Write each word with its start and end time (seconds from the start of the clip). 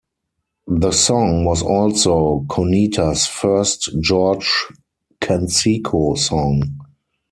The 0.65 0.93
song 0.93 1.45
was 1.45 1.61
also 1.61 2.43
Cuneta's 2.49 3.27
first 3.27 3.87
George 4.01 4.51
Canseco 5.21 6.17
song. 6.17 6.79